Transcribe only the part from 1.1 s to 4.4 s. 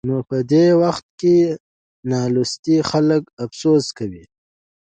کې نالوستي خلک افسوس کوي.